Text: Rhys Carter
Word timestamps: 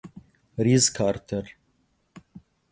Rhys 0.57 0.89
Carter 0.89 1.45